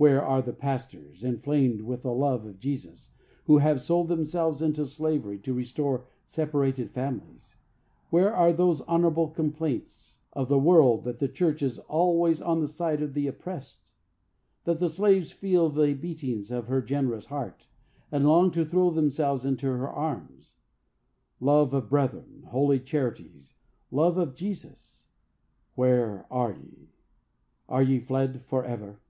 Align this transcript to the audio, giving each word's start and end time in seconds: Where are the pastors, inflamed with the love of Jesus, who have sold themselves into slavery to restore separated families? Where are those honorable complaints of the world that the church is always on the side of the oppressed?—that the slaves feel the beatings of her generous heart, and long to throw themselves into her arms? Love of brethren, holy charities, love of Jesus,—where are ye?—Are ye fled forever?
Where 0.00 0.22
are 0.22 0.40
the 0.42 0.52
pastors, 0.52 1.24
inflamed 1.24 1.80
with 1.80 2.02
the 2.02 2.12
love 2.12 2.46
of 2.46 2.60
Jesus, 2.60 3.10
who 3.46 3.58
have 3.58 3.80
sold 3.80 4.06
themselves 4.06 4.62
into 4.62 4.84
slavery 4.86 5.40
to 5.40 5.52
restore 5.52 6.06
separated 6.24 6.92
families? 6.92 7.56
Where 8.08 8.32
are 8.32 8.52
those 8.52 8.80
honorable 8.82 9.26
complaints 9.26 10.18
of 10.34 10.48
the 10.48 10.56
world 10.56 11.02
that 11.02 11.18
the 11.18 11.26
church 11.26 11.62
is 11.62 11.80
always 11.80 12.40
on 12.40 12.60
the 12.60 12.68
side 12.68 13.02
of 13.02 13.12
the 13.12 13.26
oppressed?—that 13.26 14.78
the 14.78 14.88
slaves 14.88 15.32
feel 15.32 15.68
the 15.68 15.94
beatings 15.94 16.52
of 16.52 16.68
her 16.68 16.80
generous 16.80 17.26
heart, 17.26 17.66
and 18.12 18.24
long 18.24 18.52
to 18.52 18.64
throw 18.64 18.90
themselves 18.92 19.44
into 19.44 19.66
her 19.66 19.88
arms? 19.88 20.54
Love 21.40 21.74
of 21.74 21.90
brethren, 21.90 22.44
holy 22.50 22.78
charities, 22.78 23.54
love 23.90 24.16
of 24.16 24.36
Jesus,—where 24.36 26.24
are 26.30 26.52
ye?—Are 26.52 27.82
ye 27.82 27.98
fled 27.98 28.42
forever? 28.44 29.00